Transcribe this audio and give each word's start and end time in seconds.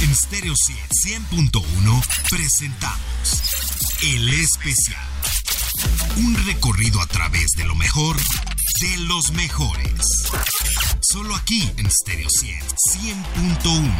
En 0.00 0.14
Stereo 0.14 0.54
100.1 0.54 1.60
presentamos 2.30 3.42
El 4.00 4.28
Especial. 4.32 5.02
Un 6.18 6.36
recorrido 6.46 7.00
a 7.00 7.06
través 7.06 7.50
de 7.56 7.64
lo 7.64 7.74
mejor 7.74 8.14
de 8.16 8.96
los 9.08 9.32
mejores. 9.32 10.28
Solo 11.00 11.34
aquí 11.34 11.68
en 11.78 11.90
Stereo 11.90 12.28
100.1. 12.28 13.90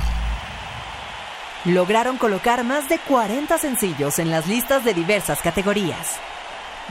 Lograron 1.65 2.17
colocar 2.17 2.63
más 2.63 2.89
de 2.89 3.01
40 3.01 3.59
sencillos 3.59 4.21
en 4.21 4.31
las 4.31 4.47
listas 4.47 4.85
de 4.85 4.95
diversas 4.95 5.41
categorías. 5.41 6.21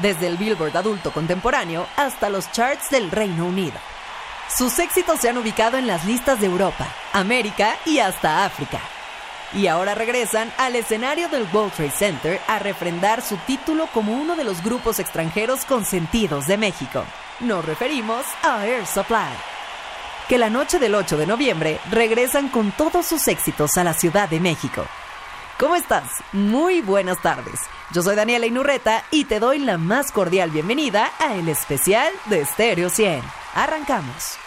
Desde 0.01 0.27
el 0.27 0.35
Billboard 0.35 0.75
adulto 0.75 1.13
contemporáneo 1.13 1.87
hasta 1.95 2.29
los 2.29 2.51
charts 2.51 2.89
del 2.89 3.09
Reino 3.09 3.45
Unido. 3.45 3.79
Sus 4.55 4.77
éxitos 4.79 5.21
se 5.21 5.29
han 5.29 5.37
ubicado 5.37 5.77
en 5.77 5.87
las 5.87 6.03
listas 6.03 6.41
de 6.41 6.47
Europa, 6.47 6.87
América 7.13 7.77
y 7.85 7.99
hasta 7.99 8.43
África. 8.43 8.81
Y 9.53 9.67
ahora 9.67 9.95
regresan 9.95 10.51
al 10.57 10.75
escenario 10.75 11.29
del 11.29 11.47
World 11.53 11.73
Trade 11.73 11.91
Center 11.91 12.41
a 12.47 12.59
refrendar 12.59 13.21
su 13.21 13.37
título 13.37 13.87
como 13.93 14.13
uno 14.13 14.35
de 14.35 14.43
los 14.43 14.61
grupos 14.63 14.99
extranjeros 14.99 15.63
consentidos 15.65 16.47
de 16.47 16.57
México. 16.57 17.05
Nos 17.39 17.63
referimos 17.63 18.25
a 18.43 18.65
Air 18.65 18.85
Supply. 18.85 19.31
Que 20.27 20.37
la 20.37 20.49
noche 20.49 20.79
del 20.79 20.95
8 20.95 21.17
de 21.17 21.27
noviembre 21.27 21.79
regresan 21.89 22.49
con 22.49 22.71
todos 22.71 23.05
sus 23.05 23.27
éxitos 23.29 23.77
a 23.77 23.83
la 23.85 23.93
Ciudad 23.93 24.27
de 24.27 24.41
México. 24.41 24.85
¿Cómo 25.57 25.75
estás? 25.75 26.11
Muy 26.33 26.81
buenas 26.81 27.21
tardes. 27.21 27.61
Yo 27.91 28.03
soy 28.03 28.15
Daniela 28.15 28.45
Inurreta 28.45 29.05
y 29.09 29.25
te 29.25 29.39
doy 29.39 29.59
la 29.59 29.77
más 29.77 30.11
cordial 30.11 30.51
bienvenida 30.51 31.11
a 31.19 31.35
el 31.35 31.47
especial 31.47 32.13
de 32.25 32.45
Stereo 32.45 32.89
100. 32.89 33.23
Arrancamos. 33.55 34.37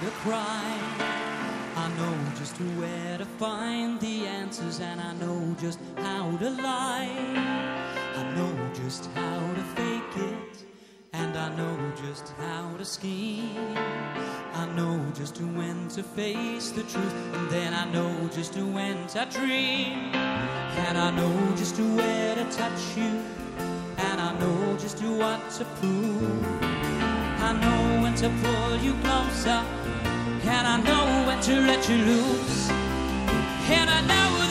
Cry. 0.00 0.78
I 1.76 1.88
know 1.98 2.16
just 2.38 2.56
where 2.78 3.18
to 3.18 3.24
find 3.24 4.00
the 4.00 4.26
answers, 4.26 4.80
and 4.80 5.00
I 5.00 5.12
know 5.14 5.56
just 5.60 5.78
how 5.96 6.36
to 6.36 6.50
lie. 6.50 7.10
I 8.16 8.34
know 8.36 8.54
just 8.74 9.10
how 9.14 9.40
to 9.54 9.62
fake 9.76 10.16
it, 10.16 10.64
and 11.12 11.36
I 11.36 11.54
know 11.56 11.76
just 12.04 12.28
how 12.38 12.76
to 12.76 12.84
scheme. 12.84 13.76
I 14.54 14.66
know 14.76 15.00
just 15.14 15.40
when 15.40 15.88
to 15.88 16.02
face 16.02 16.70
the 16.70 16.82
truth, 16.82 17.14
and 17.34 17.50
then 17.50 17.74
I 17.74 17.84
know 17.92 18.28
just 18.34 18.56
when 18.56 19.06
to 19.08 19.26
dream. 19.30 20.14
And 20.86 20.98
I 20.98 21.10
know 21.10 21.56
just 21.56 21.78
where 21.78 22.34
to 22.34 22.44
touch 22.50 22.96
you 22.96 23.20
and 24.12 24.20
I 24.20 24.38
know 24.38 24.76
just 24.78 25.02
what 25.02 25.50
to 25.52 25.64
prove. 25.64 26.91
I 27.44 27.52
know 27.54 28.02
when 28.02 28.14
to 28.22 28.28
pull 28.42 28.76
you 28.76 28.94
closer, 29.02 29.60
and 30.54 30.64
I 30.74 30.76
know 30.80 31.26
when 31.26 31.40
to 31.42 31.54
let 31.60 31.88
you 31.88 31.96
loose. 31.96 32.70
And 32.70 33.90
I 33.90 34.00
know 34.10 34.41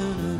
Out 0.00 0.39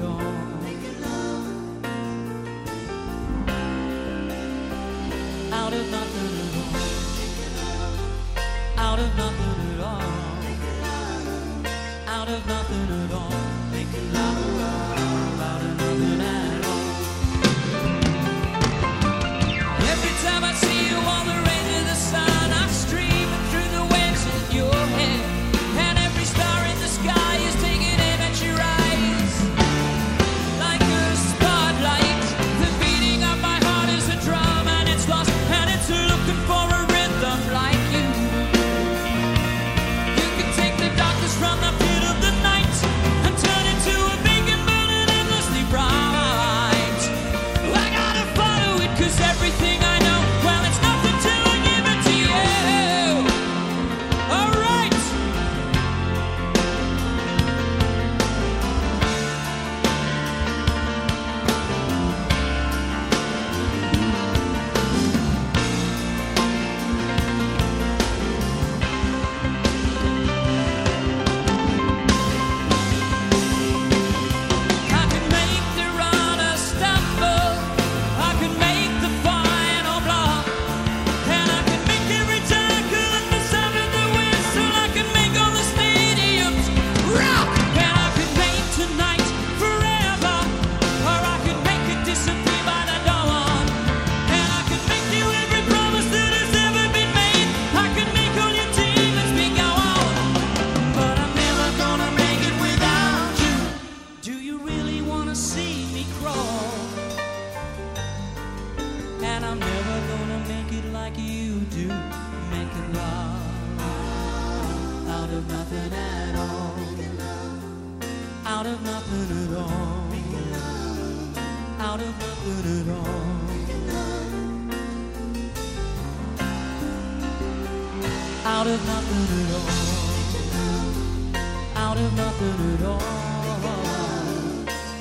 nothing 132.50 132.74
at 132.74 132.82
all. 132.84 133.00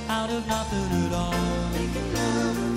Out 0.09 0.29
of 0.29 0.47
nothing 0.47 1.05
at 1.05 1.13
all. 1.13 2.68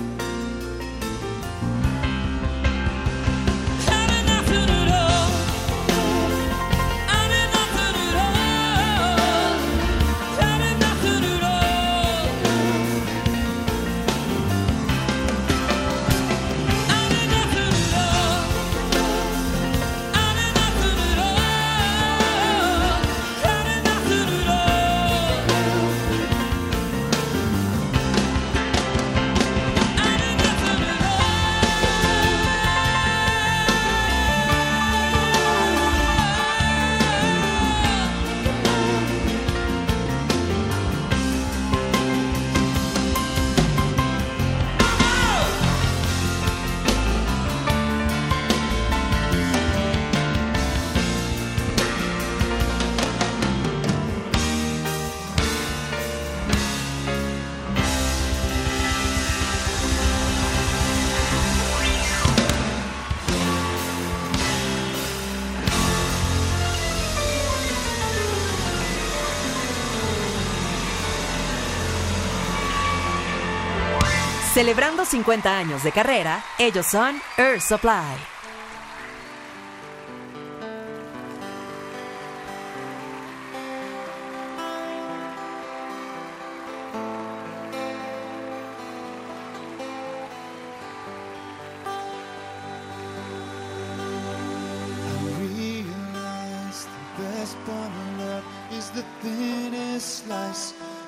Celebrando 74.53 75.03
50 75.03 75.57
años 75.57 75.83
de 75.83 75.91
carrera, 75.91 76.43
ellos 76.59 76.85
son 76.85 77.19
Air 77.37 77.59
Supply. 77.59 78.33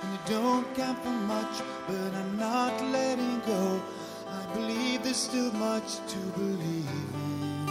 And 0.06 0.14
you 0.14 0.20
don't 0.36 0.76
count 0.76 1.00
for 1.00 1.10
much, 1.10 1.62
but 1.88 2.14
I'm 2.14 2.38
not 2.38 2.74
letting 2.92 3.40
go. 3.48 3.82
I 4.30 4.54
believe 4.54 5.02
there's 5.04 5.18
still 5.18 5.52
much 5.54 5.98
to 6.14 6.20
believe 6.38 6.88
in. 6.88 7.70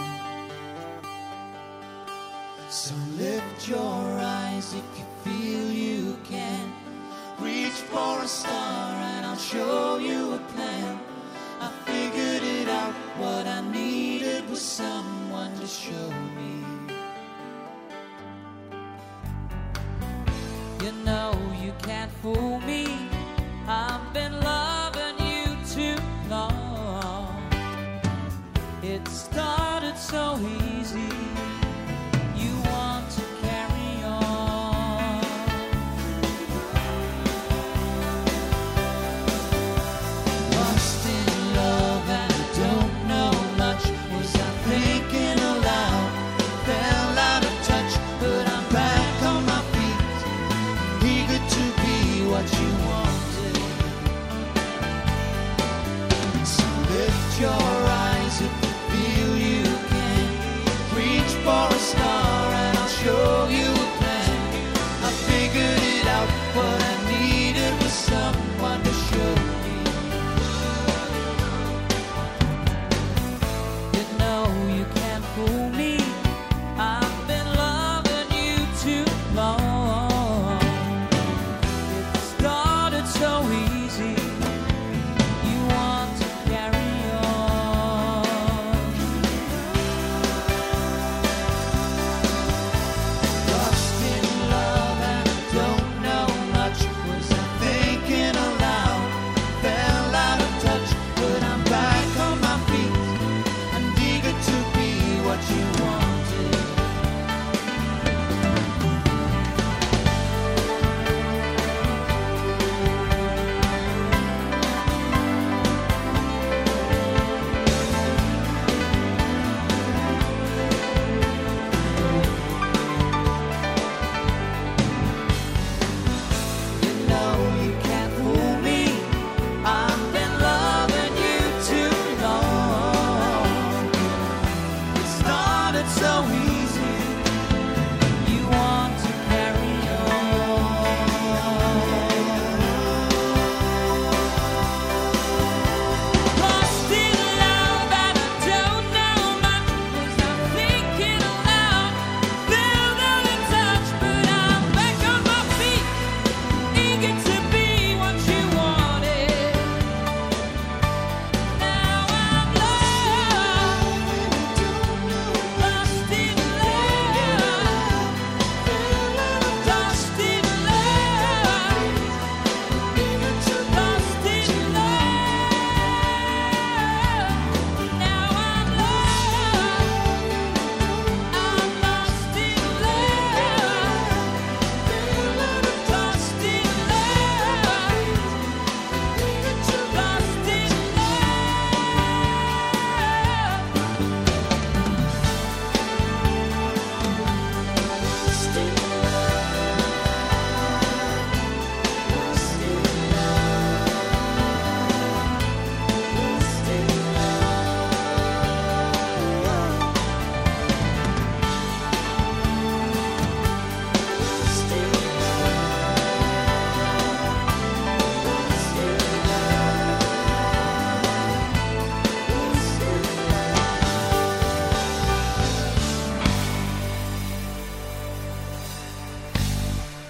So 2.69 2.95
lift 3.19 3.69
your 3.69 4.19
eyes 4.19 4.75
if 4.75 4.99
you 4.99 5.07
feel 5.25 5.71
you 5.71 6.19
can. 6.25 6.73
Reach 7.39 7.79
for 7.93 8.23
a 8.23 8.27
star 8.27 8.95
and 9.13 9.27
I'll 9.27 9.37
show 9.37 9.99
you 9.99 10.35
a 10.35 10.39
plan. 10.55 10.99
I 11.61 11.71
figured 11.87 12.43
it 12.43 12.69
out, 12.69 12.95
what 13.17 13.47
I 13.47 13.61
needed 13.71 14.51
was 14.51 14.61
someone 14.61 15.57
to 15.61 15.67
show 15.69 16.11
me. 16.11 16.34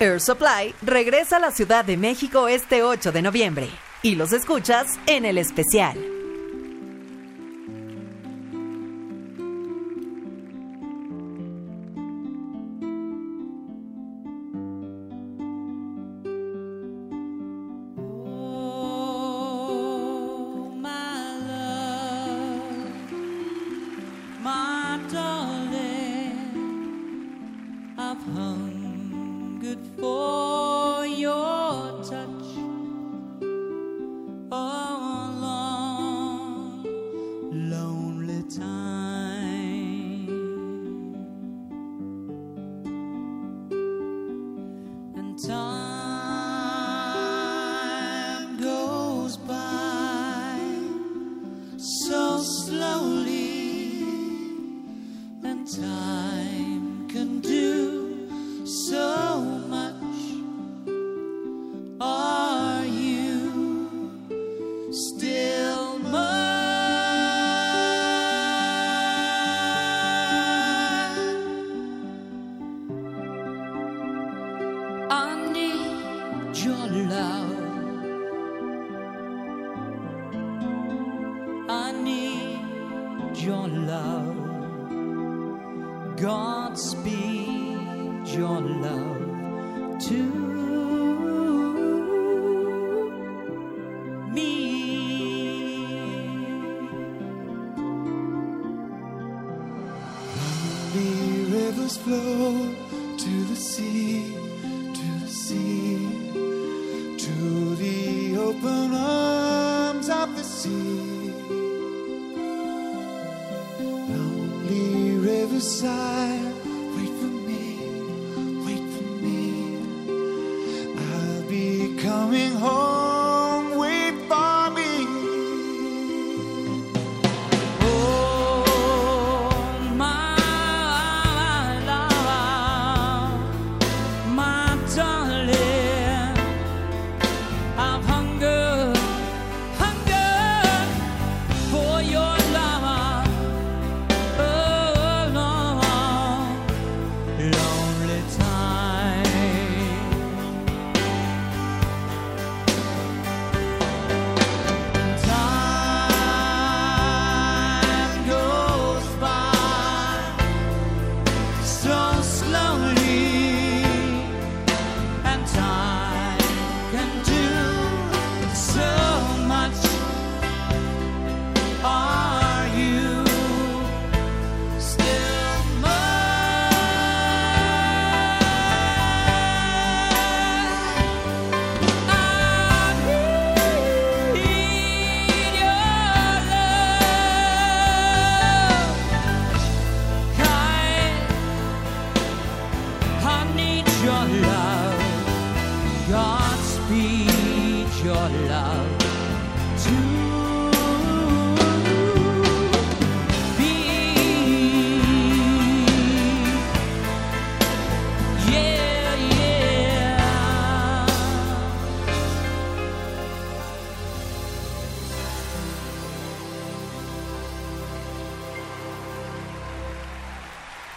Air 0.05 0.21
Supply 0.21 0.75
regresa 0.83 1.39
a 1.39 1.41
la 1.41 1.51
Ciudad 1.51 1.83
de 1.83 1.97
México 1.97 2.47
este 2.47 2.83
8 2.83 3.11
de 3.11 3.23
noviembre 3.23 3.71
y 4.03 4.17
los 4.17 4.35
escuchas 4.35 4.99
en 5.07 5.25
el 5.25 5.39
especial. 5.39 6.14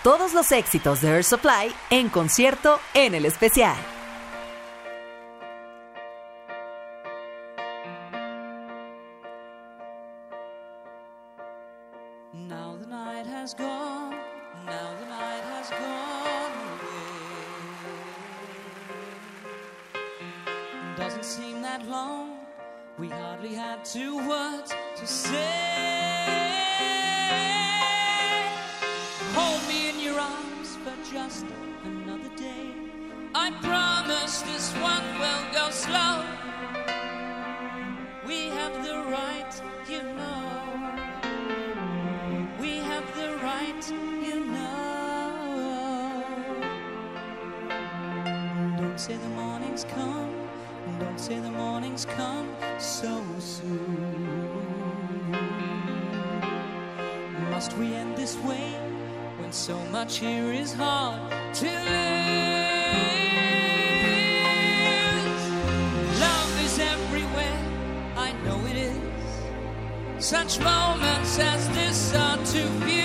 Todos 0.08 0.34
los 0.34 0.54
éxitos 0.54 1.02
de 1.02 1.10
Air 1.10 1.24
Supply 1.26 1.76
en 1.90 2.08
concierto 2.08 2.80
en 2.94 3.14
el 3.14 3.26
especial. 3.26 3.76
Now 12.32 12.78
the 12.80 12.88
night 12.88 13.28
has 13.28 13.54
gone, 13.54 14.16
now 14.66 14.96
the 14.98 15.08
night 15.10 15.44
has 15.58 15.70
gone. 15.72 16.54
Doesn't 20.96 21.26
seem 21.26 21.62
that 21.64 21.86
long, 21.86 22.38
we 22.98 23.10
hardly 23.10 23.54
had 23.54 23.84
two 23.84 24.16
words 24.26 24.74
to 24.96 25.06
say. 25.06 26.47
Promise 33.68 34.42
this 34.44 34.72
one 34.76 35.08
will 35.20 35.46
go 35.54 35.70
slow. 35.70 36.24
We 38.26 38.48
have 38.58 38.74
the 38.88 38.98
right, 39.18 39.54
you 39.90 40.04
know. 40.20 40.44
We 42.62 42.78
have 42.90 43.06
the 43.16 43.30
right, 43.50 43.84
you 44.28 44.40
know. 44.56 44.78
Don't 48.80 49.00
say 49.00 49.18
the 49.18 49.30
morning's 49.30 49.84
come, 49.84 50.34
don't 51.00 51.20
say 51.20 51.40
the 51.40 51.52
morning's 51.52 52.06
come 52.06 52.50
so 52.80 53.24
soon. 53.40 54.48
Must 57.52 57.74
we 57.78 57.94
end 57.94 58.16
this 58.16 58.38
way 58.50 58.70
when 59.40 59.52
so 59.52 59.78
much 59.98 60.20
here 60.20 60.54
is 60.54 60.74
hard 60.74 61.32
to 61.56 61.66
lose? 61.66 63.27
Such 70.30 70.60
moments 70.60 71.40
as 71.40 71.70
this 71.70 72.14
are 72.14 72.36
too 72.44 72.68
few. 72.86 72.97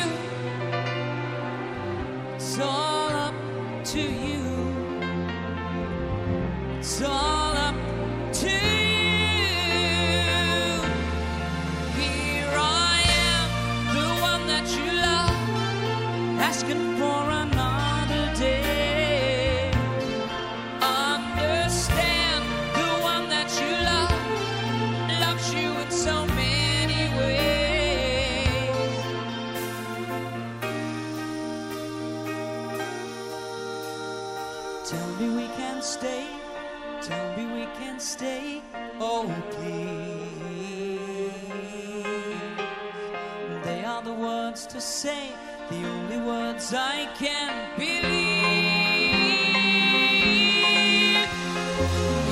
I 46.74 47.06
can't 47.18 47.76
believe. 47.76 48.02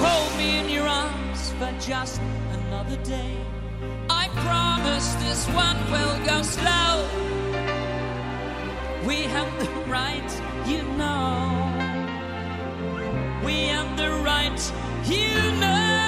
Hold 0.01 0.39
me 0.39 0.59
in 0.61 0.69
your 0.71 0.87
arms 0.89 1.53
for 1.59 1.73
just 1.79 2.21
another 2.53 2.97
day. 3.05 3.37
I 4.09 4.29
promise 4.47 5.15
this 5.17 5.47
one 5.49 5.77
will 5.91 6.19
go 6.25 6.43
slow. 6.43 7.07
We 9.07 9.23
have 9.35 9.51
the 9.61 9.71
right, 9.91 10.43
you 10.67 10.83
know. 10.97 11.51
We 13.45 13.67
have 13.69 13.97
the 13.97 14.11
right, 14.25 14.73
you 15.05 15.53
know. 15.61 16.01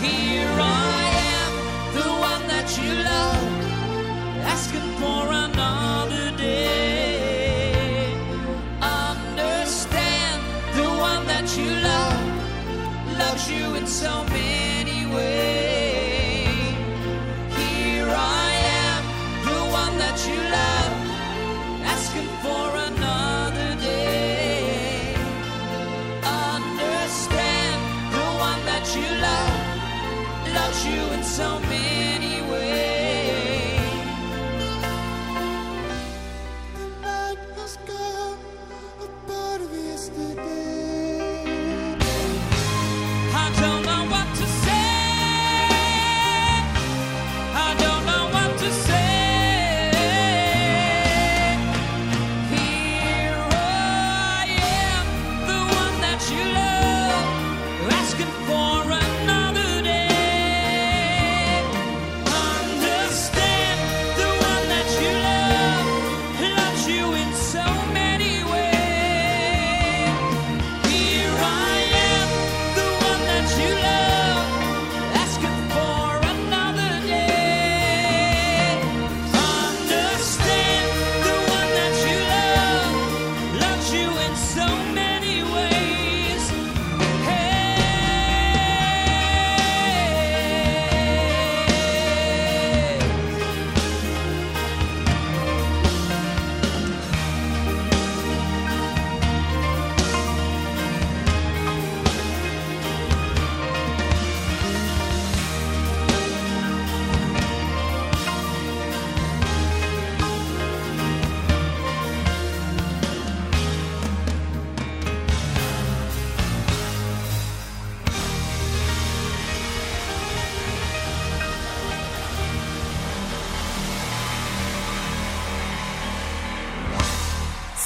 Here 0.00 0.52
I 0.60 1.02
am, 1.36 1.52
the 1.94 2.08
one 2.30 2.48
that 2.48 2.68
you 2.78 2.92
love, 3.12 4.44
asking 4.44 4.90
for 5.00 5.26
another 5.28 5.49
so 14.00 14.29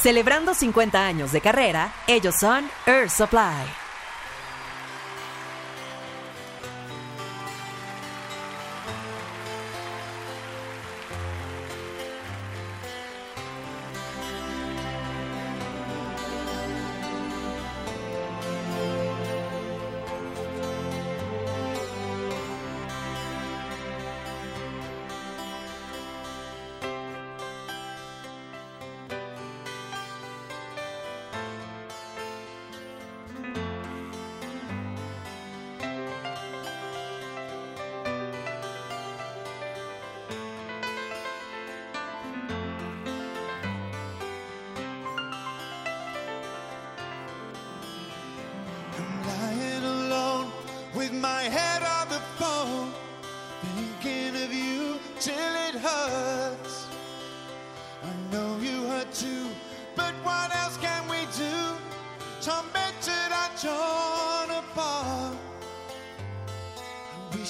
Celebrando 0.04 0.52
50 0.52 1.06
años 1.06 1.32
de 1.32 1.40
carrera, 1.40 1.90
ellos 2.06 2.34
son 2.38 2.68
Earth 2.86 3.08
Supply. 3.08 3.83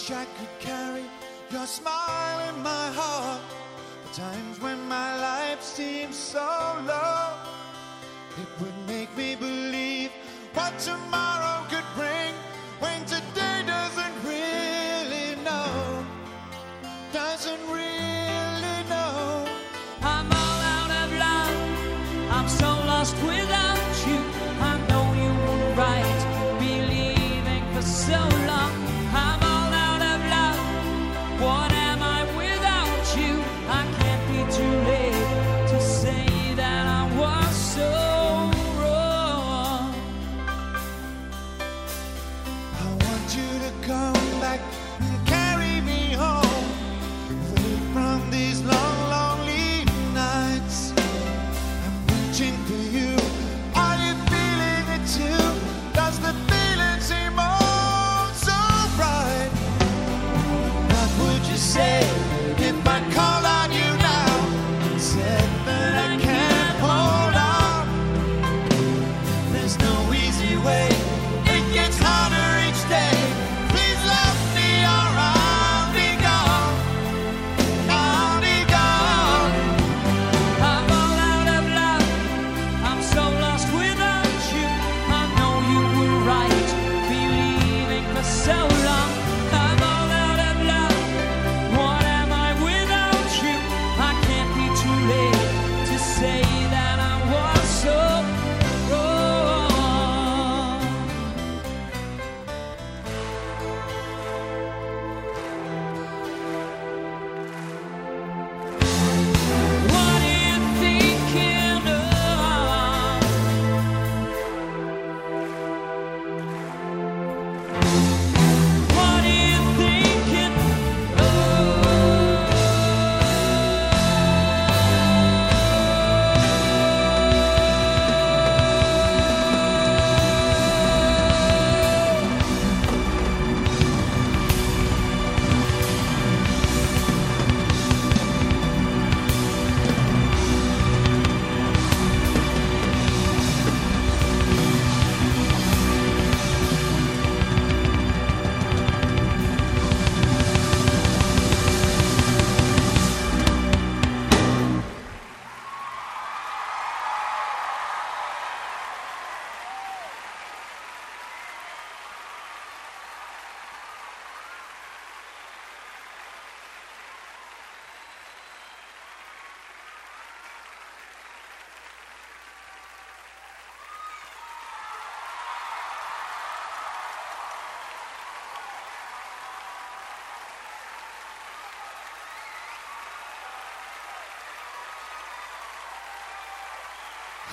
wish 0.04 0.16
I 0.16 0.24
could 0.38 0.60
carry 0.60 1.04
your 1.50 1.66
smile 1.66 2.48
in 2.48 2.62
my 2.62 2.90
heart. 2.92 3.40
The 4.04 4.20
times 4.20 4.60
when 4.60 4.86
my 4.88 5.18
life 5.18 5.62
seems 5.62 6.16
so 6.16 6.76
low, 6.86 7.32
it 8.36 8.48
would 8.60 8.74
make 8.86 9.16
me 9.16 9.34
believe 9.36 10.10
what 10.52 10.78
tomorrow. 10.78 11.23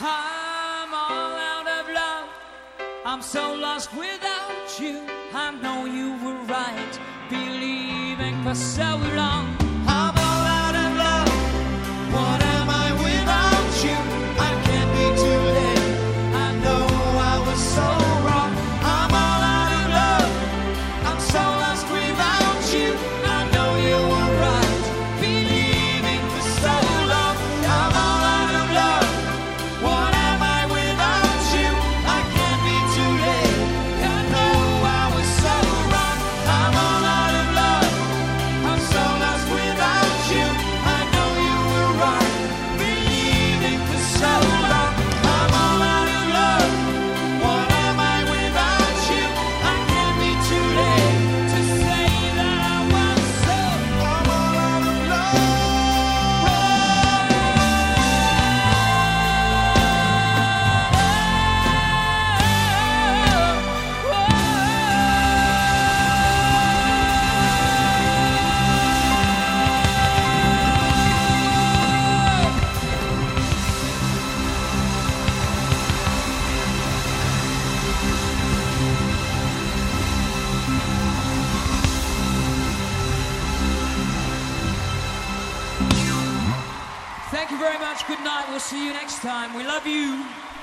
I'm 0.04 0.94
all 0.94 1.36
out 1.36 1.68
of 1.68 1.94
love. 1.94 2.30
I'm 3.06 3.22
so 3.22 3.54
lost 3.54 3.94
without 3.94 4.80
you. 4.80 5.06
I 5.34 5.52
know 5.52 5.86
you 5.86 6.14
were 6.26 6.42
right, 6.46 7.00
believing 7.30 8.42
for 8.44 8.56
so 8.56 9.00
long. 9.16 9.61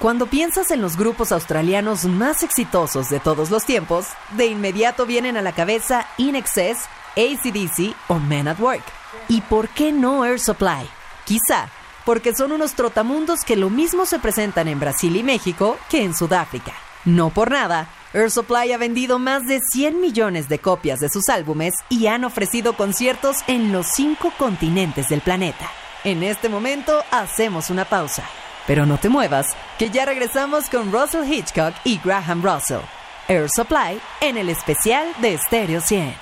Cuando 0.01 0.27
piensas 0.27 0.71
en 0.71 0.81
los 0.81 0.97
grupos 0.97 1.33
australianos 1.33 2.05
más 2.05 2.43
exitosos 2.43 3.09
de 3.09 3.21
todos 3.21 3.51
los 3.51 3.65
tiempos, 3.65 4.07
de 4.33 4.47
inmediato 4.47 5.07
vienen 5.07 5.37
a 5.37 5.43
la 5.43 5.53
cabeza 5.53 6.07
In 6.19 6.37
Excess, 6.37 6.87
ACDC 7.17 7.95
o 8.09 8.19
Men 8.19 8.49
at 8.49 8.61
Work. 8.61 8.85
¿Y 9.29 9.41
por 9.43 9.69
qué 9.69 9.93
no 9.93 10.25
Air 10.25 10.41
Supply? 10.41 10.89
Quizá 11.25 11.69
porque 12.05 12.35
son 12.35 12.53
unos 12.53 12.73
trotamundos 12.73 13.45
que 13.45 13.55
lo 13.55 13.69
mismo 13.69 14.07
se 14.07 14.19
presentan 14.19 14.67
en 14.67 14.81
Brasil 14.81 15.15
y 15.15 15.23
México 15.23 15.77
que 15.91 16.03
en 16.03 16.15
Sudáfrica. 16.15 16.73
No 17.05 17.29
por 17.29 17.51
nada, 17.51 17.91
Air 18.15 18.31
Supply 18.31 18.73
ha 18.73 18.79
vendido 18.79 19.19
más 19.19 19.47
de 19.47 19.61
100 19.73 20.01
millones 20.01 20.49
de 20.49 20.59
copias 20.59 21.01
de 21.01 21.11
sus 21.11 21.29
álbumes 21.29 21.75
y 21.91 22.07
han 22.07 22.25
ofrecido 22.25 22.79
conciertos 22.79 23.39
en 23.47 23.73
los 23.73 23.89
cinco 23.89 24.33
continentes 24.39 25.11
del 25.11 25.21
planeta. 25.21 25.71
En 26.05 26.23
este 26.23 26.49
momento 26.49 27.03
hacemos 27.11 27.71
una 27.71 27.85
pausa. 27.85 28.23
Pero 28.67 28.87
no 28.87 28.99
te 28.99 29.09
muevas, 29.09 29.47
que 29.79 29.91
ya 29.91 30.05
regresamos 30.05 30.69
con 30.69 30.93
Russell 30.93 31.31
Hitchcock 31.31 31.75
y 31.85 31.99
Graham 32.05 32.43
Russell. 32.43 32.83
Air 33.27 33.49
Supply 33.51 34.01
en 34.21 34.37
el 34.37 34.49
especial 34.49 35.09
de 35.21 35.37
Stereo 35.39 35.81
100. 35.81 36.15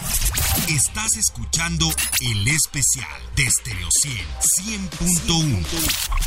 Estás 0.69 1.17
escuchando 1.17 1.87
el 2.21 2.49
especial 2.49 3.21
de 3.37 3.51
Stereo 3.51 3.89
100 3.91 4.91
100.1. 4.91 6.27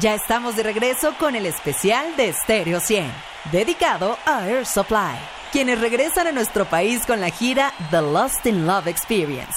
Ya 0.00 0.14
estamos 0.14 0.56
de 0.56 0.62
regreso 0.62 1.14
con 1.18 1.36
el 1.36 1.44
especial 1.44 2.16
de 2.16 2.32
Stereo 2.32 2.80
100, 2.80 3.12
dedicado 3.52 4.16
a 4.24 4.48
Air 4.48 4.64
Supply, 4.64 5.18
quienes 5.52 5.78
regresan 5.80 6.26
a 6.28 6.32
nuestro 6.32 6.64
país 6.64 7.04
con 7.06 7.20
la 7.20 7.28
gira 7.28 7.74
The 7.90 8.00
Lost 8.00 8.46
in 8.46 8.66
Love 8.66 8.86
Experience, 8.86 9.54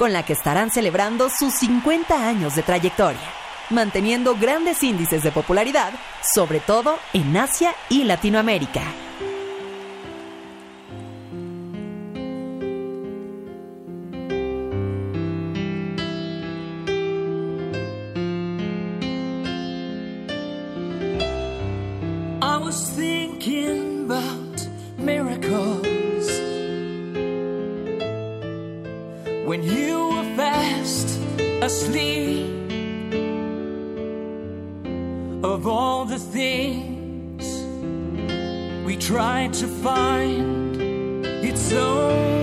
con 0.00 0.14
la 0.14 0.24
que 0.24 0.32
estarán 0.32 0.70
celebrando 0.70 1.28
sus 1.28 1.52
50 1.56 2.26
años 2.26 2.56
de 2.56 2.62
trayectoria, 2.62 3.20
manteniendo 3.68 4.34
grandes 4.34 4.82
índices 4.82 5.22
de 5.22 5.30
popularidad, 5.30 5.92
sobre 6.22 6.58
todo 6.58 6.98
en 7.12 7.36
Asia 7.36 7.74
y 7.90 8.04
Latinoamérica. 8.04 8.80
I 22.40 22.56
was 22.56 22.90
thinking 22.96 24.06
about 24.10 24.66
miracles 24.96 25.99
when 29.50 29.64
you 29.64 30.10
were 30.10 30.36
fast 30.36 31.18
asleep. 31.60 32.46
Of 35.42 35.66
all 35.66 36.04
the 36.04 36.20
things 36.20 37.44
we 38.86 38.96
tried 38.96 39.52
to 39.54 39.66
find, 39.66 40.76
it's 41.44 41.72
only 41.72 42.39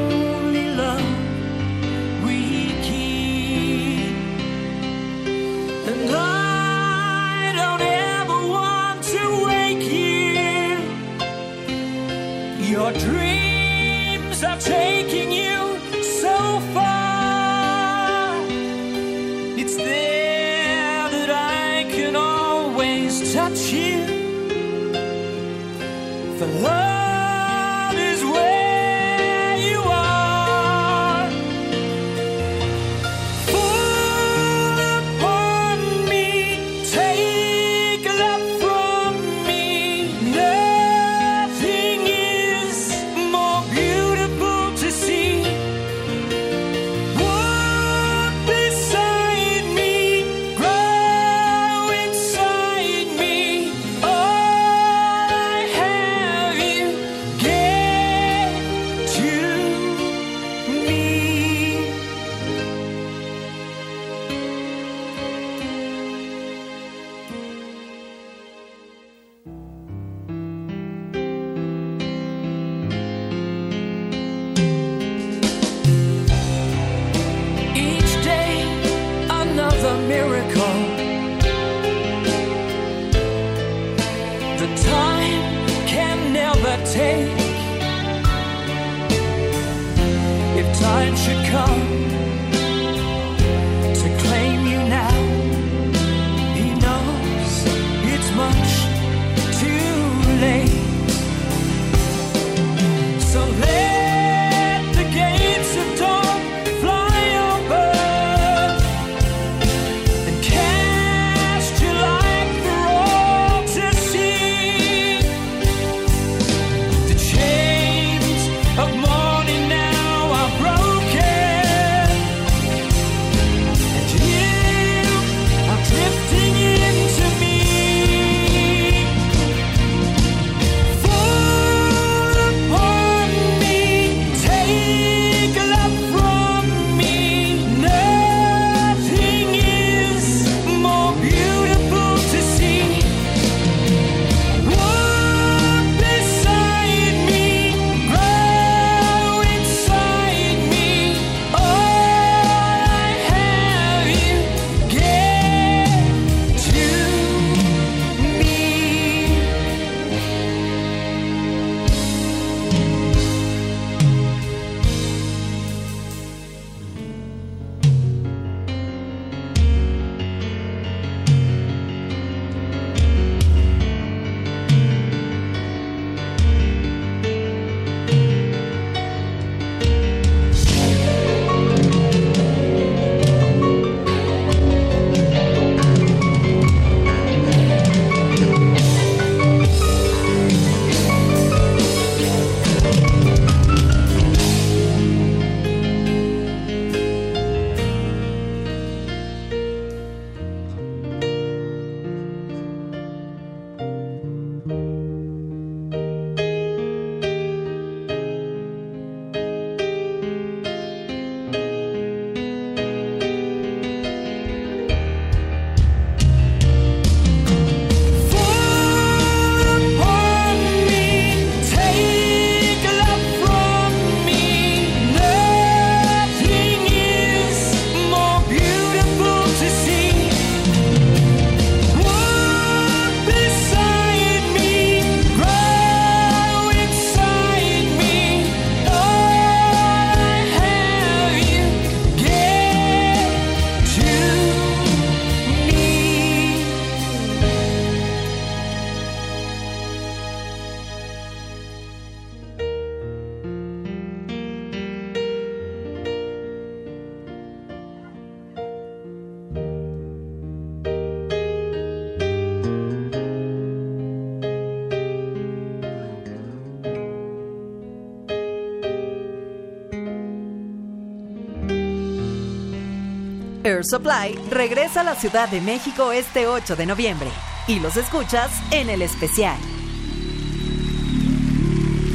Supply 273.83 274.35
regresa 274.49 275.01
a 275.01 275.03
la 275.03 275.15
Ciudad 275.15 275.49
de 275.49 275.61
México 275.61 276.11
este 276.11 276.47
8 276.47 276.75
de 276.75 276.85
noviembre 276.85 277.29
y 277.67 277.79
los 277.79 277.97
escuchas 277.97 278.51
en 278.71 278.89
el 278.89 279.01
especial. 279.01 279.57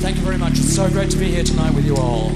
Thank 0.03 0.17
you 0.17 0.23
very 0.23 0.39
much. 0.39 0.59
It's 0.59 0.75
so 0.75 0.89
great 0.89 1.11
to 1.11 1.17
be 1.17 1.27
here 1.27 1.45
tonight 1.45 1.75
with 1.75 1.87
you 1.87 1.95
all. 1.97 2.33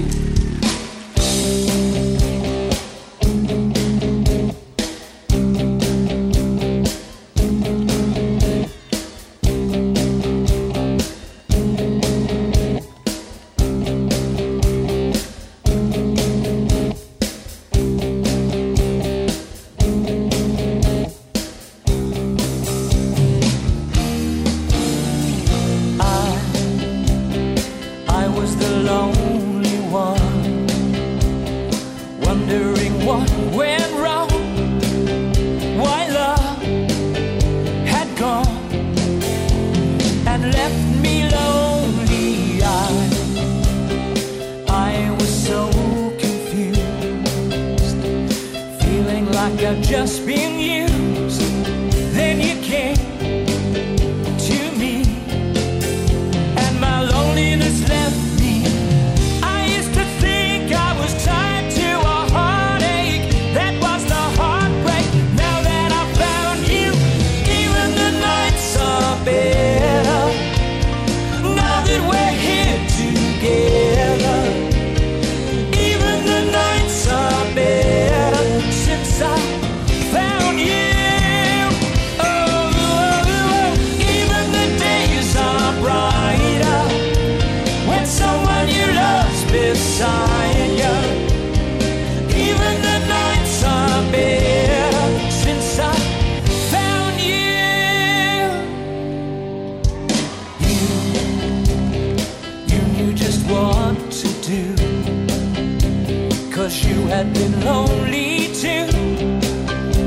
To 104.47 104.75
do. 104.75 106.51
Cause 106.51 106.83
you 106.83 107.05
had 107.07 107.33
been 107.33 107.65
lonely 107.65 108.53
too. 108.53 108.87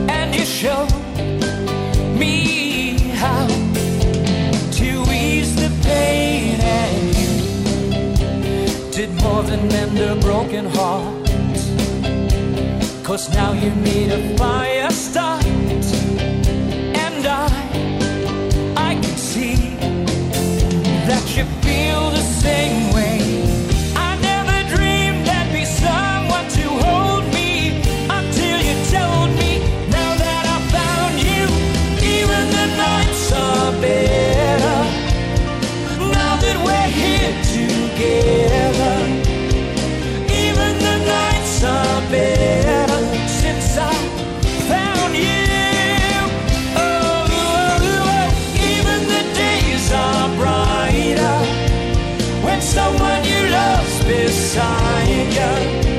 And 0.08 0.34
you 0.34 0.44
showed 0.44 0.92
me 2.18 2.98
how 3.22 3.46
to 4.78 4.88
ease 5.12 5.54
the 5.56 5.70
pain 5.82 6.60
and 6.60 7.16
you 7.20 7.32
did 8.90 9.10
more 9.22 9.42
than 9.42 9.68
mend 9.68 9.98
a 9.98 10.16
broken 10.16 10.66
heart 10.66 11.26
cause 13.02 13.28
now 13.34 13.52
you 13.52 13.70
need 13.88 14.10
a 14.12 14.36
fire 14.36 14.90
start 14.90 15.44
and 17.06 17.26
i 17.26 17.48
i 18.90 18.92
can 18.94 19.16
see 19.32 19.56
that 21.08 21.24
you 21.36 21.44
feel 21.64 22.10
the 22.10 22.24
same 22.44 22.92
way 22.94 22.99
even 40.42 40.72
the 40.78 40.96
nights 41.04 41.64
are 41.64 42.00
better 42.10 42.88
since 43.28 43.76
I 43.76 43.92
found 44.70 45.14
you. 45.14 45.46
Oh, 46.76 47.26
even 48.72 49.00
the 49.14 49.22
days 49.34 49.92
are 49.92 50.28
brighter 50.36 51.38
when 52.44 52.60
someone 52.62 53.24
you 53.24 53.40
love's 53.50 54.04
beside 54.04 55.32
you. 55.84 55.89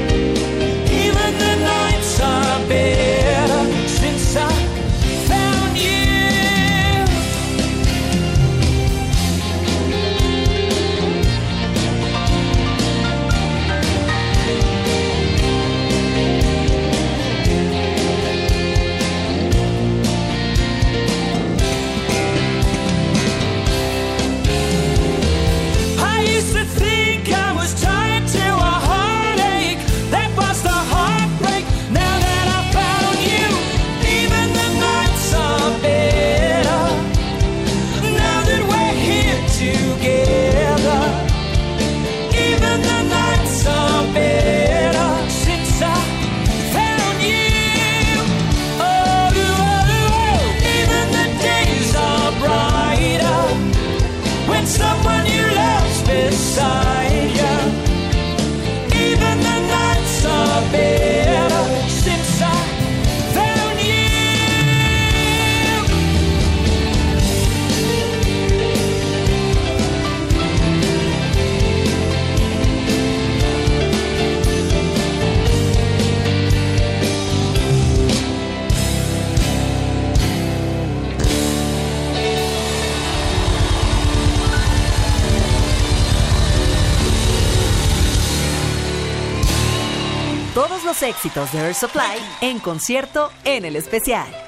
Éxitos 91.42 91.52
de 91.52 91.60
Air 91.60 91.76
Supply 91.76 92.02
en 92.42 92.60
concierto 92.60 93.32
en 93.46 93.66
el 93.66 93.76
especial. 93.76 94.41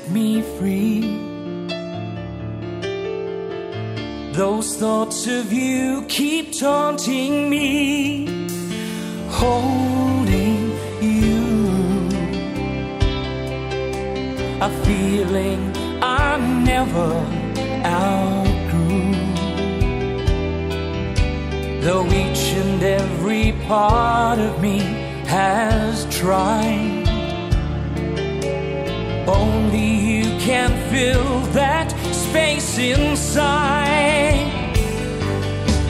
Set 0.00 0.10
me 0.10 0.42
free. 0.58 1.00
Those 4.32 4.76
thoughts 4.76 5.26
of 5.26 5.52
you 5.52 6.04
keep 6.08 6.58
taunting 6.58 7.50
me, 7.50 8.48
holding 9.28 10.70
you. 11.00 12.08
A 14.60 14.70
feeling 14.84 15.72
I 16.02 16.38
never 16.64 17.10
outgrew. 17.84 19.12
Though 21.80 22.06
each 22.06 22.52
and 22.62 22.82
every 22.82 23.52
part 23.66 24.38
of 24.38 24.60
me 24.60 24.78
has 25.26 26.06
tried. 26.14 26.89
Only 29.36 29.90
you 30.10 30.24
can 30.38 30.70
fill 30.90 31.40
that 31.52 31.88
space 32.12 32.78
inside. 32.78 34.50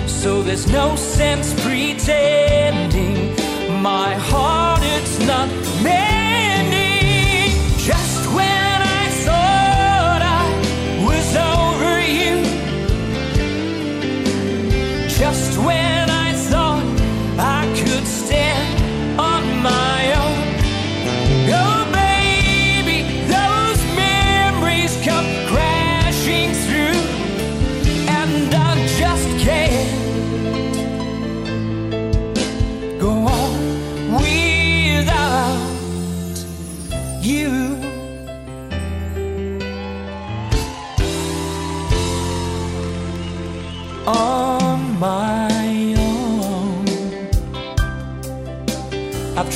So 0.07 0.43
there's 0.43 0.71
no 0.71 0.97
sense 0.97 1.55
pretending 1.63 3.17
my 3.83 4.15
heart 4.15 4.81
it's 4.83 5.19
not 5.27 5.49
mending. 5.83 6.10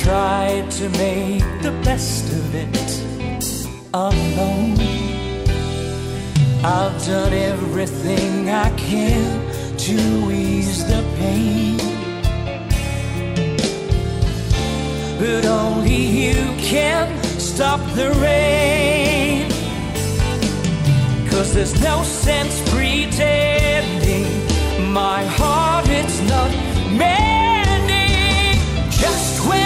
Tried 0.05 0.69
to 0.69 0.87
make 0.89 1.41
the 1.63 1.71
best 1.83 2.31
of 2.31 2.53
it 2.53 2.87
alone. 3.91 4.77
I've 6.63 6.95
done 7.07 7.33
everything 7.33 8.47
I 8.51 8.69
can 8.77 9.33
to 9.87 9.97
ease 10.31 10.85
the 10.85 11.01
pain. 11.17 11.77
But 15.19 15.45
only 15.45 16.01
you 16.23 16.41
can 16.71 17.07
stop 17.39 17.81
the 17.95 18.11
rain. 18.27 19.49
Cause 21.31 21.51
there's 21.55 21.81
no 21.81 22.03
sense 22.03 22.61
pretending 22.69 24.27
my 24.93 25.23
heart 25.39 25.87
it's 25.89 26.19
not 26.29 26.51
mending. 27.01 28.59
Just 28.91 29.47
when 29.49 29.64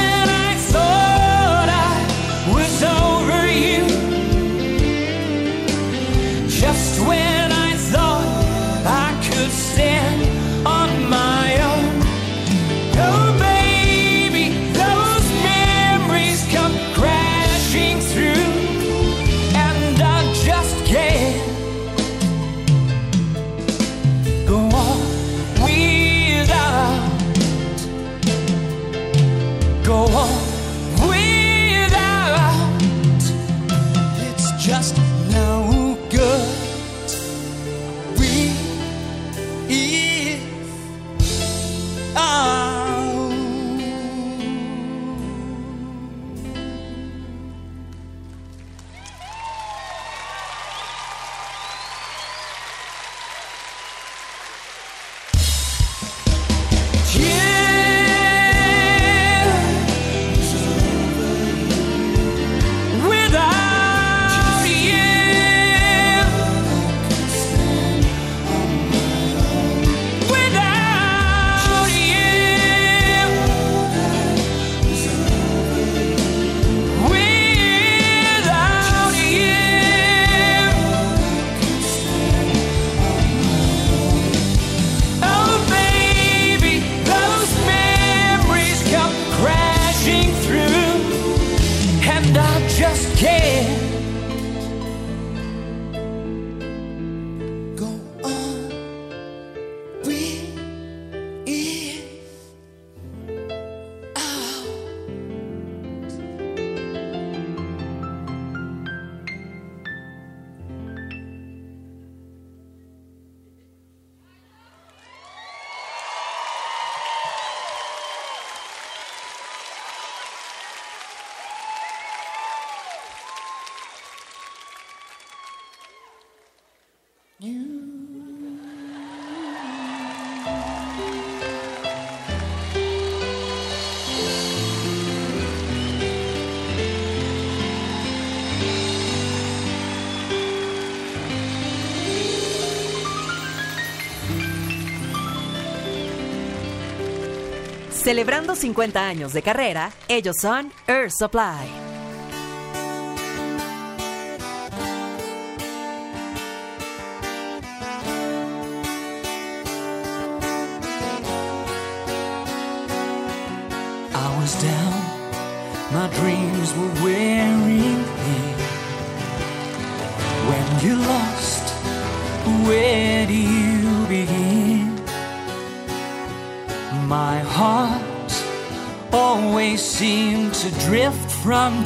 Celebrando 148.10 148.56
50 148.56 149.08
años 149.08 149.34
de 149.34 149.44
carrera, 149.44 149.92
ellos 150.08 150.38
son 150.42 150.72
Earth 150.88 151.12
Supply. 151.12 151.89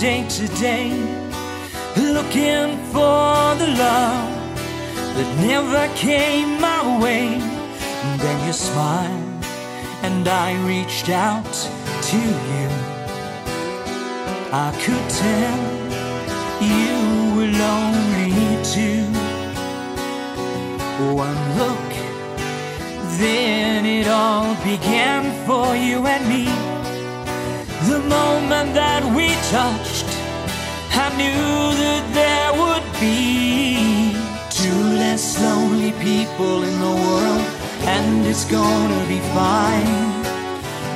Day 0.03 0.27
to 0.27 0.47
day, 0.59 0.89
looking 1.95 2.77
for 2.91 3.55
the 3.61 3.69
love 3.85 4.27
that 5.15 5.29
never 5.39 5.87
came 5.95 6.59
my 6.59 6.99
way. 7.01 7.27
And 8.03 8.19
Then 8.19 8.45
you 8.45 8.51
smiled, 8.51 9.45
and 10.03 10.27
I 10.27 10.49
reached 10.67 11.07
out 11.07 11.53
to 12.09 12.19
you. 12.51 12.67
I 14.51 14.69
could 14.83 15.05
tell 15.23 15.61
you 16.71 16.95
were 17.35 17.53
lonely 17.65 18.61
too. 18.75 19.07
One 21.15 21.41
look, 21.61 21.91
then 23.21 23.85
it 23.85 24.09
all 24.09 24.53
began 24.65 25.23
for 25.47 25.77
you 25.77 26.05
and 26.05 26.27
me. 26.27 26.72
The 27.87 27.99
moment 27.99 28.73
that 28.75 29.03
we 29.13 29.27
touched, 29.51 30.07
I 30.95 31.09
knew 31.19 31.75
that 31.83 32.03
there 32.15 32.51
would 32.61 32.87
be 32.97 34.15
two 34.49 34.79
less 34.95 35.41
lonely 35.41 35.91
people 35.99 36.63
in 36.63 36.79
the 36.79 36.95
world, 37.07 37.45
and 37.83 38.25
it's 38.25 38.45
gonna 38.45 39.03
be 39.09 39.19
fine. 39.35 40.23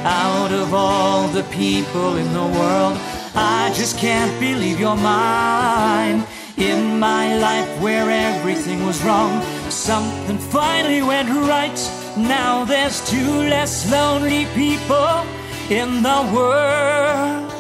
Out 0.06 0.54
of 0.54 0.74
all 0.74 1.28
the 1.28 1.44
people 1.52 2.16
in 2.16 2.32
the 2.32 2.48
world, 2.60 2.98
I 3.36 3.74
just 3.76 3.98
can't 3.98 4.40
believe 4.40 4.80
you're 4.80 4.96
mine. 4.96 6.24
In 6.56 7.00
my 7.00 7.38
life 7.38 7.70
where 7.82 8.10
everything 8.10 8.86
was 8.86 9.04
wrong, 9.04 9.44
something 9.70 10.38
finally 10.38 11.02
went 11.02 11.30
right. 11.50 11.80
Now 12.16 12.64
there's 12.64 13.02
two 13.10 13.34
less 13.52 13.92
lonely 13.92 14.46
people 14.56 15.26
in 15.70 16.02
the 16.02 16.32
world 16.34 17.52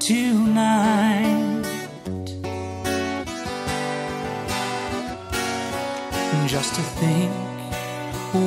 tonight. 0.00 1.62
Just 6.46 6.74
to 6.76 6.80
think 6.80 7.32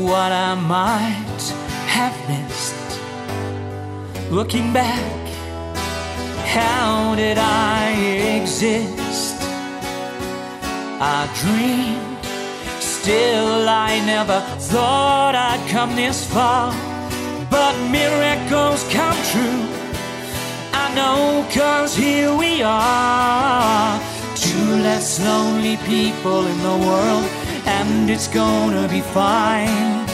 what 0.07 0.31
I 0.31 0.55
might 0.55 1.53
have 1.85 2.15
missed. 2.27 2.99
Looking 4.31 4.73
back, 4.73 5.27
how 6.47 7.13
did 7.15 7.37
I 7.37 7.91
exist? 8.41 9.35
I 10.99 11.29
dreamed, 11.41 12.25
still 12.81 13.69
I 13.69 14.03
never 14.03 14.41
thought 14.57 15.35
I'd 15.35 15.63
come 15.69 15.95
this 15.95 16.25
far. 16.25 16.88
But 17.49 17.75
miracles 17.89 18.83
come 18.91 19.17
true. 19.31 19.65
I 20.71 20.93
know, 20.93 21.45
cause 21.51 21.95
here 21.95 22.35
we 22.35 22.61
are. 22.61 23.99
Two 24.35 24.75
less 24.83 25.19
lonely 25.23 25.77
people 25.77 26.45
in 26.45 26.57
the 26.59 26.77
world, 26.87 27.25
and 27.65 28.09
it's 28.09 28.27
gonna 28.27 28.87
be 28.87 29.01
fine. 29.01 30.07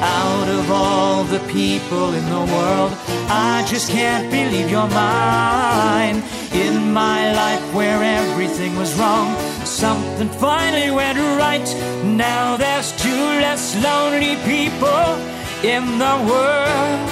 Out 0.00 0.48
of 0.48 0.70
all 0.70 1.24
the 1.24 1.40
people 1.52 2.14
in 2.14 2.24
the 2.30 2.44
world, 2.54 2.92
I 3.28 3.64
just 3.68 3.90
can't 3.90 4.30
believe 4.30 4.70
you're 4.70 4.88
mine. 4.88 6.22
In 6.52 6.92
my 6.92 7.32
life 7.32 7.74
where 7.74 8.02
everything 8.02 8.76
was 8.76 8.94
wrong, 8.94 9.36
something 9.64 10.28
finally 10.28 10.90
went 10.90 11.18
right. 11.38 11.68
Now 12.04 12.56
there's 12.56 12.92
two 13.02 13.24
less 13.44 13.74
lonely 13.82 14.36
people 14.44 15.33
in 15.64 15.98
the 15.98 16.16
world 16.28 17.08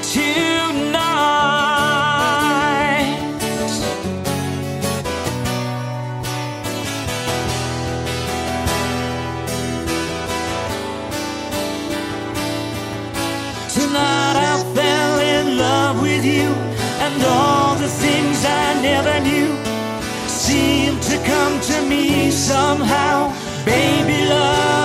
tonight. 0.00 1.02
Tonight 13.68 14.36
I 14.40 14.64
fell 14.74 15.18
in 15.20 15.58
love 15.58 16.00
with 16.00 16.24
you, 16.24 16.48
and 17.04 17.22
all 17.24 17.74
the 17.74 17.88
things 17.88 18.42
I 18.46 18.80
never 18.80 19.20
knew 19.20 19.54
seem 20.28 20.98
to 21.00 21.18
come 21.26 21.60
to 21.60 21.82
me 21.86 22.30
somehow. 22.30 23.30
Baby, 23.66 24.28
love 24.30 24.81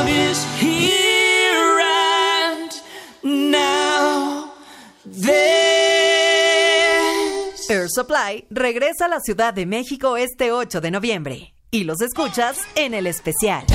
Air 7.87 7.91
Supply 7.91 8.45
regresa 8.49 9.05
a 9.05 9.07
la 9.07 9.21
Ciudad 9.21 9.53
de 9.53 9.65
México 9.65 10.17
este 10.17 10.51
8 10.51 10.81
de 10.81 10.91
noviembre 10.91 11.53
y 11.71 11.85
los 11.85 12.01
escuchas 12.01 12.57
en 12.75 12.93
el 12.93 13.07
especial. 13.07 13.65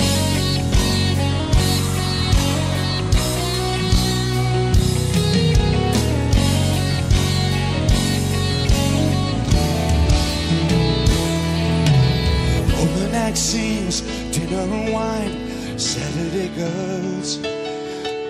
Scenes, 13.35 14.03
dinner 14.31 14.61
and 14.61 14.93
wine, 14.93 15.79
Saturday 15.79 16.49
girls. 16.49 17.39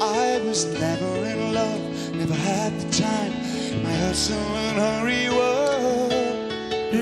I 0.01 0.41
was 0.47 0.65
never 0.79 1.27
in 1.27 1.53
love, 1.53 2.15
never 2.15 2.35
had 2.35 2.73
the 2.79 3.03
time. 3.03 3.42
And 4.15 4.77
hurry 4.77 5.31
world. 5.31 6.13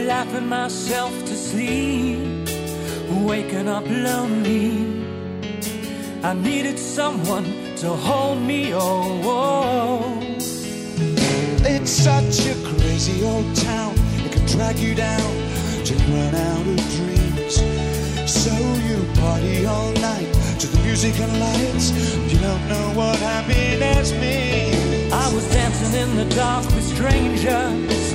laughing 0.06 0.46
myself 0.46 1.10
to 1.24 1.34
sleep, 1.34 2.48
waking 3.26 3.66
up 3.66 3.84
lonely. 3.88 5.02
I 6.22 6.34
needed 6.34 6.78
someone 6.78 7.46
to 7.78 7.88
hold 7.88 8.40
me, 8.40 8.72
oh. 8.74 9.22
oh. 9.24 10.22
It's 11.66 11.90
such 11.90 12.46
a 12.46 12.54
crazy 12.76 13.24
old 13.24 13.56
town, 13.56 13.92
it 14.24 14.30
can 14.30 14.46
drag 14.46 14.78
you 14.78 14.94
down 14.94 15.32
till 15.84 16.00
you 16.00 16.14
run 16.14 16.34
out 16.36 16.64
of 16.64 16.76
dreams. 16.94 17.56
So 18.30 18.54
you 18.86 19.04
party 19.18 19.66
all 19.66 19.90
night 19.94 20.32
to 20.60 20.66
the 20.68 20.80
music 20.84 21.18
and 21.18 21.40
lights. 21.40 21.90
You 22.32 22.38
don't 22.38 22.68
know 22.68 22.92
what 22.94 23.18
happiness 23.18 24.12
means. 24.12 24.39
In 26.00 26.16
the 26.16 26.24
dark 26.34 26.64
with 26.74 26.82
strangers, 26.82 28.14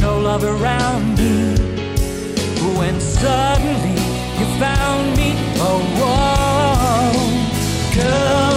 no 0.00 0.18
love 0.18 0.42
around 0.42 1.16
me. 1.16 1.54
When 2.76 3.00
suddenly 3.00 4.00
you 4.38 4.46
found 4.58 5.16
me, 5.16 5.34
oh, 5.66 5.80
whoa. 6.00 7.12
girl, 7.94 8.49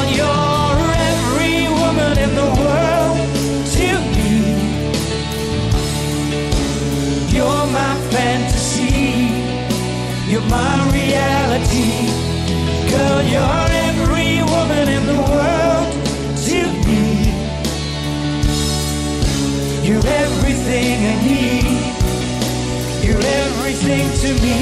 to 24.23 24.33
me. 24.35 24.55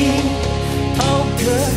Oh, 1.05 1.23
girl. 1.37 1.71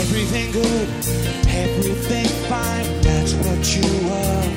Everything 0.00 0.50
good, 0.50 0.88
everything 1.46 2.26
fine, 2.48 3.00
that's 3.00 3.34
what 3.34 3.60
you 3.76 3.86
are. 4.10 4.48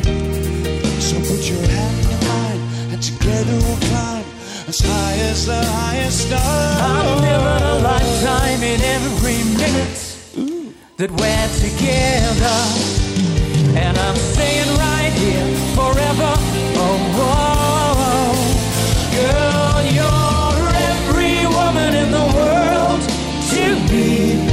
So 1.00 1.18
put 1.30 1.42
your 1.52 1.66
hand 1.68 2.06
in 2.14 2.20
mine, 2.28 2.62
and 2.94 3.00
together 3.04 3.58
we'll 3.66 3.78
climb 3.89 4.26
as 4.68 4.80
high 4.80 5.18
as 5.30 5.46
the 5.46 5.64
highest 5.64 6.28
star. 6.28 6.42
I'm 6.42 7.22
living 7.22 7.64
a 7.64 7.76
lifetime 7.84 8.64
in 8.64 8.82
that 11.02 11.10
we're 11.18 11.49
together. 11.58 12.60
And 13.76 13.97
I'm 13.97 14.16
staying 14.16 14.70
right 14.78 15.14
here 15.18 15.49
forever. 15.74 16.34
Oh, 16.78 16.97
whoa. 17.18 18.38
girl, 19.18 19.82
you're 19.97 20.62
every 20.93 21.41
woman 21.58 21.91
in 22.04 22.10
the 22.14 22.28
world 22.38 23.02
to 23.49 23.64
me. 23.89 24.45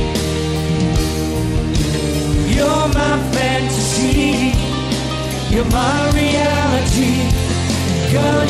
You're 2.57 2.89
my 2.97 3.17
fantasy. 3.37 4.57
You're 5.53 5.69
my 5.69 6.01
reality. 6.17 7.29
Girl, 8.11 8.48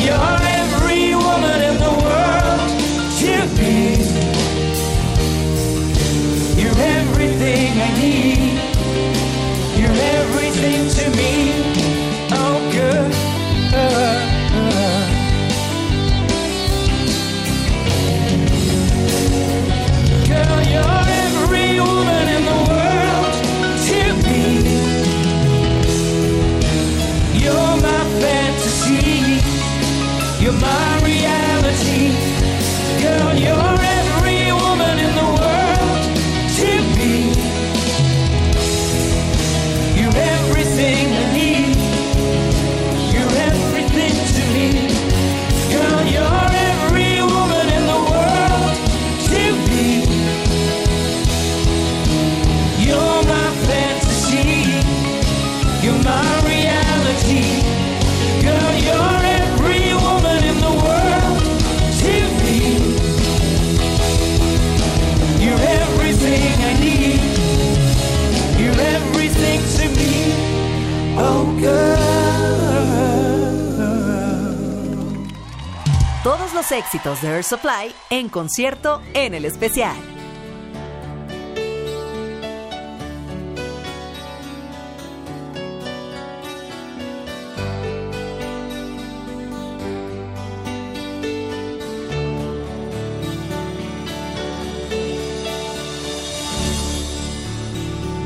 los 77.19 77.21
de 77.21 77.35
Air 77.35 77.43
Supply 77.43 77.93
en 78.09 78.29
concierto 78.29 79.01
en 79.13 79.33
el 79.33 79.45
especial. 79.45 79.95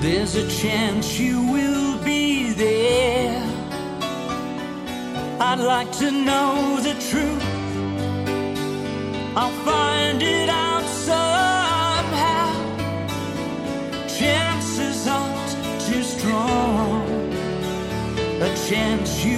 There's 0.02 0.36
a 0.36 0.48
chance 0.50 1.18
you 1.20 1.42
will 1.52 1.98
be 2.04 2.54
there. 2.54 3.42
I'd 5.40 5.60
like 5.60 5.92
to 6.00 6.12
know 6.12 6.80
the 6.82 6.94
truth. 7.10 7.53
I'll 9.36 9.50
find 9.66 10.22
it 10.22 10.48
out 10.48 10.86
somehow. 10.86 12.54
Chances 14.08 15.08
aren't 15.08 15.82
too 15.82 16.04
strong. 16.04 17.02
A 18.42 18.56
chance 18.68 19.26
you 19.26 19.33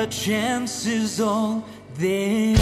A 0.00 0.06
chance 0.06 0.86
is 0.86 1.20
all 1.20 1.62
there 1.98 2.54
is. 2.54 2.58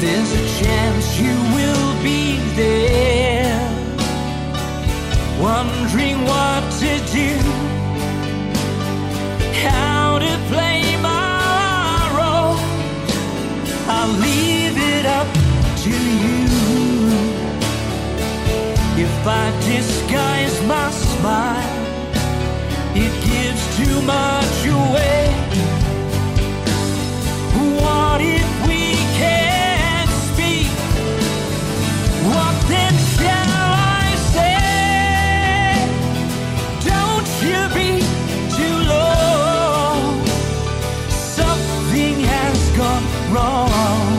There's 0.00 0.32
a 0.32 0.64
chance 0.64 1.20
you 1.20 1.34
will 1.56 2.02
be 2.02 2.38
there, 2.56 3.68
wondering 5.42 6.24
what 6.24 6.62
to 6.80 6.92
do, 7.12 7.36
how 9.60 10.18
to 10.20 10.32
play 10.48 10.96
my 11.02 12.08
role. 12.16 12.56
I'll 13.88 14.16
leave 14.20 14.61
If 19.22 19.28
I 19.28 19.50
disguise 19.60 20.60
my 20.66 20.90
smile, 20.90 21.86
it 22.96 23.12
gives 23.22 23.62
too 23.76 24.02
much 24.02 24.66
away. 24.66 25.30
What 27.78 28.20
if 28.20 28.66
we 28.66 28.96
can't 29.20 30.10
speak? 30.26 30.66
What 32.34 32.54
then 32.66 32.94
shall 33.14 33.70
I 33.94 34.10
say? 34.34 34.58
Don't 36.90 37.30
you 37.46 37.60
be 37.78 38.02
too 38.58 38.76
low. 38.90 40.18
Something 41.38 42.16
has 42.34 42.58
gone 42.76 43.06
wrong. 43.32 44.18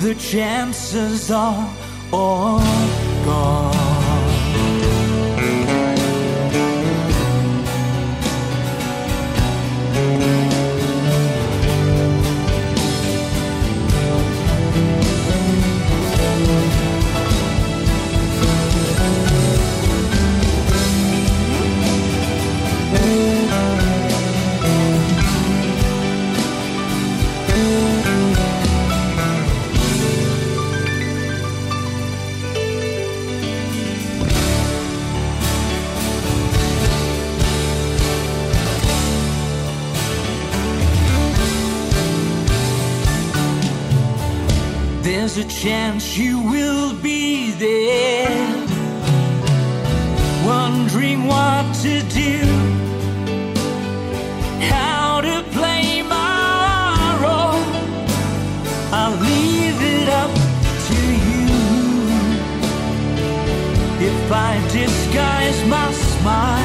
The 0.00 0.14
chances 0.14 1.30
are 1.30 1.68
all 2.10 3.09
gone. 3.30 3.99
There's 45.32 45.46
a 45.46 45.60
chance 45.62 46.18
you 46.18 46.40
will 46.40 46.92
be 46.92 47.52
there, 47.52 48.66
wondering 50.44 51.28
what 51.28 51.72
to 51.84 52.02
do, 52.08 52.40
how 54.58 55.20
to 55.20 55.44
play 55.52 56.02
my 56.02 57.16
role. 57.22 57.62
I'll 58.92 59.16
leave 59.20 59.80
it 59.80 60.08
up 60.08 60.34
to 60.88 61.00
you. 61.26 61.46
If 64.10 64.32
I 64.32 64.58
disguise 64.72 65.64
my 65.68 65.92
smile, 65.92 66.59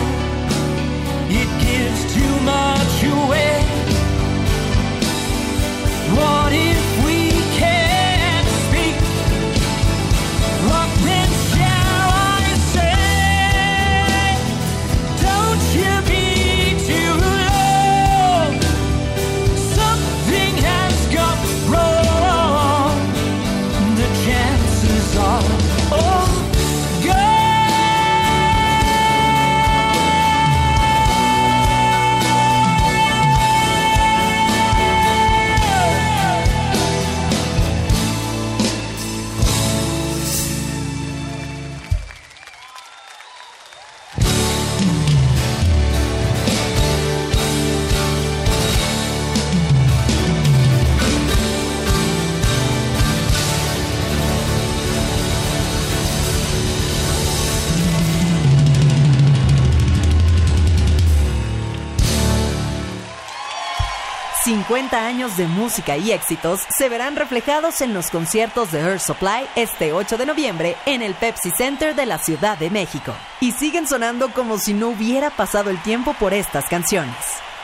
50 64.75 65.07
años 65.07 65.37
de 65.37 65.47
música 65.47 65.95
y 65.95 66.11
éxitos 66.11 66.59
se 66.77 66.89
verán 66.89 67.15
reflejados 67.15 67.79
en 67.79 67.93
los 67.93 68.09
conciertos 68.09 68.73
de 68.73 68.81
Earth 68.81 68.99
Supply 68.99 69.47
este 69.55 69.93
8 69.93 70.17
de 70.17 70.25
noviembre 70.25 70.75
en 70.85 71.01
el 71.01 71.13
Pepsi 71.13 71.49
Center 71.51 71.95
de 71.95 72.05
la 72.05 72.17
Ciudad 72.17 72.57
de 72.57 72.69
México. 72.69 73.13
Y 73.39 73.53
siguen 73.53 73.87
sonando 73.87 74.33
como 74.33 74.57
si 74.57 74.73
no 74.73 74.89
hubiera 74.89 75.29
pasado 75.29 75.69
el 75.69 75.81
tiempo 75.81 76.13
por 76.15 76.33
estas 76.33 76.65
canciones. 76.65 77.15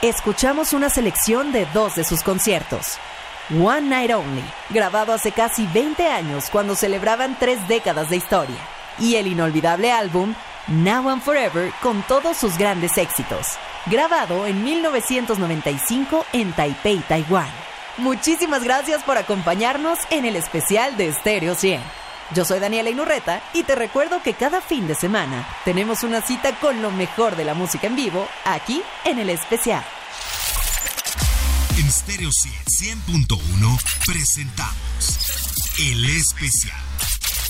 Escuchamos 0.01 0.71
una 0.71 0.89
selección 0.89 1.51
de 1.51 1.67
dos 1.73 1.95
de 1.95 2.05
sus 2.05 2.23
conciertos. 2.23 2.97
One 3.61 3.89
Night 3.89 4.11
Only, 4.11 4.45
grabado 4.69 5.11
hace 5.11 5.33
casi 5.33 5.67
20 5.67 6.07
años 6.07 6.45
cuando 6.49 6.75
celebraban 6.75 7.35
tres 7.37 7.67
décadas 7.67 8.09
de 8.09 8.15
historia. 8.15 8.55
Y 8.99 9.15
el 9.15 9.27
inolvidable 9.27 9.91
álbum 9.91 10.33
Now 10.67 11.09
and 11.09 11.21
Forever 11.21 11.73
con 11.81 12.03
todos 12.03 12.37
sus 12.37 12.57
grandes 12.57 12.97
éxitos, 12.97 13.57
grabado 13.85 14.47
en 14.47 14.63
1995 14.63 16.25
en 16.33 16.53
Taipei, 16.53 16.99
Taiwán. 16.99 17.49
Muchísimas 17.97 18.63
gracias 18.63 19.03
por 19.03 19.17
acompañarnos 19.17 19.99
en 20.09 20.25
el 20.25 20.35
especial 20.35 20.97
de 20.97 21.11
Stereo 21.13 21.55
100. 21.55 21.81
Yo 22.33 22.45
soy 22.45 22.59
Daniela 22.59 22.89
Inurreta 22.89 23.41
y 23.53 23.63
te 23.63 23.75
recuerdo 23.75 24.23
que 24.23 24.33
cada 24.33 24.61
fin 24.61 24.87
de 24.87 24.95
semana 24.95 25.47
tenemos 25.65 26.03
una 26.03 26.21
cita 26.21 26.57
con 26.59 26.81
lo 26.81 26.89
mejor 26.89 27.35
de 27.35 27.43
la 27.43 27.53
música 27.53 27.87
en 27.87 27.95
vivo 27.95 28.27
aquí 28.45 28.81
en 29.03 29.19
el 29.19 29.29
especial. 29.29 29.83
En 31.77 31.91
Stereo 31.91 32.29
100.1 32.29 34.05
presentamos 34.05 35.19
El 35.77 36.05
Especial. 36.15 36.80